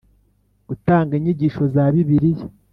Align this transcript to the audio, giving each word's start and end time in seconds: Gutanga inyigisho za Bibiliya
Gutanga 0.67 1.11
inyigisho 1.15 1.63
za 1.73 1.83
Bibiliya 1.93 2.45